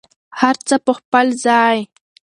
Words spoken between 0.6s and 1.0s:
څه په